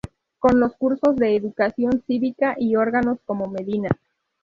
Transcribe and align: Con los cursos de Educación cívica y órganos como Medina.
Con 0.39 0.59
los 0.59 0.75
cursos 0.77 1.15
de 1.15 1.35
Educación 1.35 2.03
cívica 2.07 2.55
y 2.57 2.75
órganos 2.75 3.19
como 3.23 3.45
Medina. 3.45 3.89